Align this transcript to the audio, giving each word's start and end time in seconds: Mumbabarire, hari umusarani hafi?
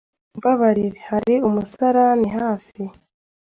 Mumbabarire, 0.31 0.99
hari 1.09 1.33
umusarani 1.47 2.27
hafi? 2.37 2.81